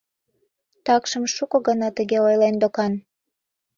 [0.85, 2.93] Такшым шуко гана тыге ойлен докан.